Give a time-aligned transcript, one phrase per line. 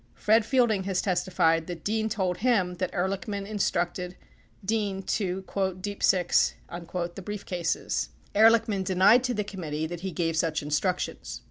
[0.15, 4.17] 6 Fred Fielding has testified that Dean told him that Ehrlichman instructed
[4.65, 5.45] Dean to
[5.79, 8.07] "deep six" the briefcases.
[8.33, 11.39] 7 Ehrlichman denied to the committee that he gave such instructions.